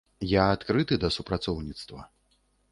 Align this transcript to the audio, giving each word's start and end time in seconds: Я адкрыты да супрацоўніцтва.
Я 0.29 0.45
адкрыты 0.53 0.99
да 1.05 1.11
супрацоўніцтва. 1.17 2.11